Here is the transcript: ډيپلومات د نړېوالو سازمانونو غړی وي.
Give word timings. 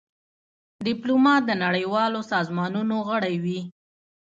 ډيپلومات 0.85 1.41
د 1.45 1.51
نړېوالو 1.65 2.19
سازمانونو 2.33 2.95
غړی 3.09 3.35
وي. 3.43 3.59